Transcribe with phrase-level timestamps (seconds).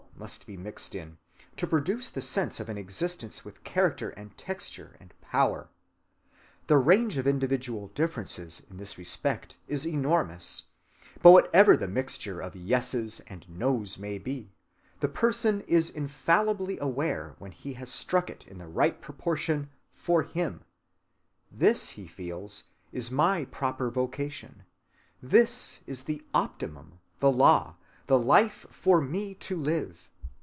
[0.17, 1.17] must be mixed in,
[1.57, 5.67] to produce the sense of an existence with character and texture and power.
[6.67, 10.65] The range of individual differences in this respect is enormous;
[11.23, 14.51] but whatever the mixture of yeses and noes may be,
[14.99, 20.21] the person is infallibly aware when he has struck it in the right proportion for
[20.21, 20.61] him.
[21.51, 24.65] This, he feels, is my proper vocation,
[25.19, 30.09] this is the optimum, the law, the life for me to live.